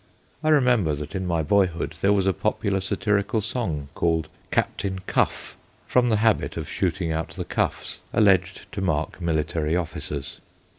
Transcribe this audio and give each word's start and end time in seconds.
I 0.43 0.49
remember 0.49 0.89
PECCADILLO 0.95 1.05
7 1.09 1.09
that 1.11 1.15
in 1.15 1.27
my 1.27 1.43
boyhood 1.43 1.95
there 2.01 2.11
was 2.11 2.25
a 2.25 2.33
popular 2.33 2.79
satirical 2.81 3.39
song 3.39 3.89
called' 3.93 4.29
Captain 4.51 4.97
Cuff/ 5.05 5.55
from 5.85 6.09
the 6.09 6.17
habit 6.17 6.57
of 6.57 6.67
shooting 6.67 7.11
out 7.11 7.33
the 7.33 7.45
cuffs 7.45 7.99
alleged 8.11 8.61
to 8.71 8.81
mark 8.81 9.21
military 9.21 9.75
officers. 9.77 10.41